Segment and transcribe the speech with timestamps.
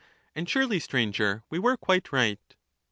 [0.35, 2.55] And surely, Stranger, we were quite right.